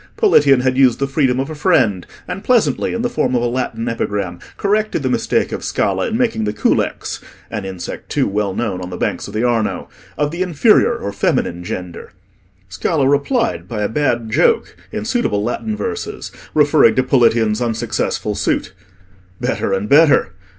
Politian 0.17 0.61
had 0.63 0.79
used 0.79 0.97
the 0.97 1.05
freedom 1.05 1.39
of 1.39 1.51
a 1.51 1.53
friend, 1.53 2.07
and 2.27 2.43
pleasantly, 2.43 2.91
in 2.93 3.03
the 3.03 3.07
form 3.09 3.35
of 3.35 3.43
a 3.43 3.47
Latin 3.47 3.87
epigram, 3.87 4.39
corrected 4.57 5.03
the 5.03 5.11
mistake 5.11 5.51
of 5.51 5.63
Scala 5.63 6.07
in 6.07 6.17
making 6.17 6.45
the 6.45 6.53
culex 6.53 7.21
(an 7.51 7.65
insect 7.65 8.09
too 8.09 8.27
well 8.27 8.55
known 8.55 8.81
on 8.81 8.89
the 8.89 8.97
banks 8.97 9.27
of 9.27 9.35
the 9.35 9.43
Arno) 9.43 9.89
of 10.17 10.31
the 10.31 10.41
inferior 10.41 10.95
or 10.97 11.13
feminine 11.13 11.63
gender. 11.63 12.13
Scala 12.67 13.07
replied 13.07 13.67
by 13.67 13.83
a 13.83 13.87
bad 13.87 14.31
joke, 14.31 14.75
in 14.91 15.05
suitable 15.05 15.43
Latin 15.43 15.77
verses, 15.77 16.31
referring 16.55 16.95
to 16.95 17.03
Politian's 17.03 17.61
unsuccessful 17.61 18.33
suit. 18.33 18.73
Better 19.39 19.71
and 19.71 19.87
better. 19.87 20.31